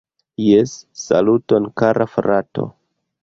Jes, 0.43 0.71
saluton 1.01 1.69
kara 1.83 2.09
frato 2.15 2.67